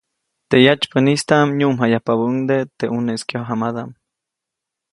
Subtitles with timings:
[0.49, 3.91] Teʼ yatsypäʼnistaʼm nyuʼmjayapabäʼuŋde teʼ ʼuneʼis kyojamadaʼm.